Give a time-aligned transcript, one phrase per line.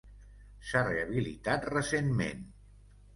[0.69, 2.41] S'ha rehabilitat recentment.